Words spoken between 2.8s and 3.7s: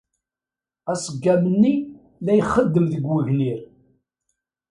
deg wegnir.